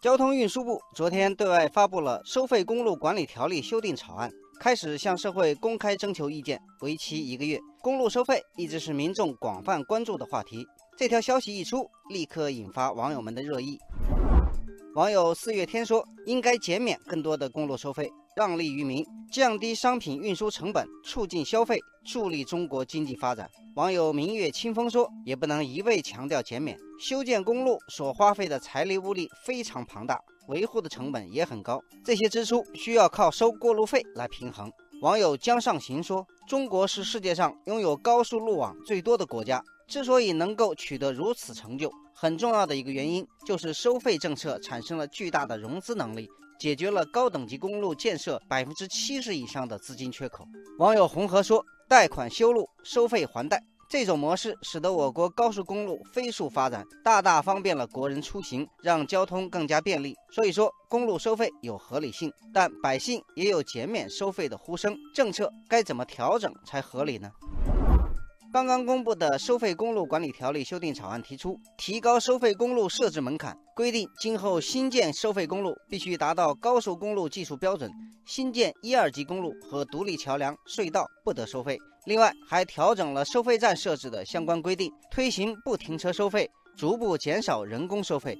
[0.00, 7.58] 交通运输部昨天对外发布了《收费公路管理条例》修订草案，开始向社会公开征求意见，为期一个月。
[7.82, 10.66] 公路收费一直是民众广泛关注的话题，
[10.96, 13.78] 这条消息一出，立刻引发网友们的热议。
[14.96, 34.68] 网友四月天说：“应该减免更多的公路收费，让利于民，降低商品运输成本，促进消费，助力中国经济发展。”网友明月清风说：“也不能一味强调减免，修建公路所花费的财力物力非常庞大，维护的成本也很高，这些支出需要靠收过路费来平衡。”
[35.02, 46.26] 网友江上行说：“中国是世界上拥有高速路网最多的国家，之所以能够取得如此成就，很重要的一个原因就是收费政策产生了巨大的融资能力，
[46.58, 50.46] 解决了高等级公路建设百分之七十以上的资金缺口。”
[50.78, 51.62] 网友红河说。
[51.90, 60.14] 贷款修路，收费还贷，这种模式使得我国高速公路飞速发展，大大方便了国人出行，让交通更加便利。
[60.30, 64.96] 所以说，公路收费有合理性，但百姓也有减免收费的呼声。
[65.12, 67.28] 政策该怎么调整才合理呢？
[68.52, 77.88] 刚刚公布的《收费公路管理条例》修订草案提出，提高收费公路设置门槛，规定今后新建收费公路必须达到高速公路技术标准，
[78.26, 81.78] 新建一二级公路和独立桥梁、隧道不得收费。
[82.06, 88.36] 另外，还调整了收费站设置的相关规定，推行不停车收费，逐步减少人工收费。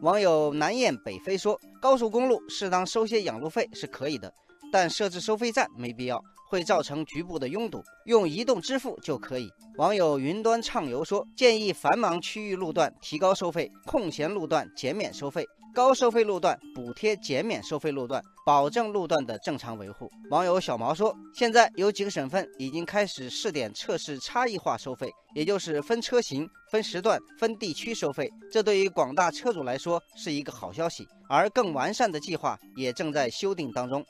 [0.00, 4.32] 网友南雁北飞说：“高速公路适当收些养路费是可以的，
[4.72, 6.18] 但设置收费站没必要。”
[6.50, 9.48] 会造成局部的拥堵，用移动支付就可以。
[9.76, 20.10] 网友云端畅游说，建议繁忙区域路段提高收费，空闲路段减免收费，高收费路段补贴减免收费路段，保证路段的正常维护。
[20.30, 31.06] 网友小毛说，现在有几个省份已经开始试点测试差异化收费，也就是分车型、分时段、分地区收费，这对于广大车主来说是一个好消息。
[31.28, 34.04] 而更完善的计划也正在修订当中。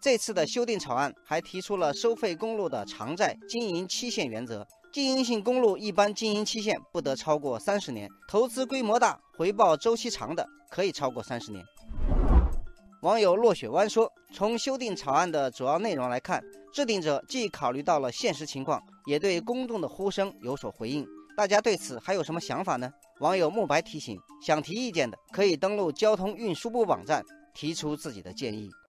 [0.00, 11.62] 这次的修订草案还提出了收费公路的偿债经营期限原则，经营性公路一般经营期限不得超过三十年，投资规模大、回报周期长的可以超过三十年。
[13.02, 21.06] 网友落雪湾说：“从修订草案的主要内容来看，制定者既考虑到了现实情况，也对公众的呼声有所回应。
[21.36, 22.90] 大家对此还有什么想法呢？”
[23.20, 27.22] 网友慕白提醒：想提意见的可以登录交通运输部网站
[27.52, 28.70] 提出自己的建议。